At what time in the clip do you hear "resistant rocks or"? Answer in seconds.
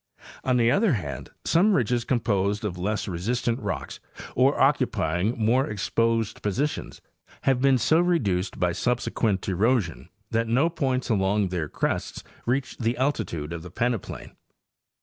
3.07-4.59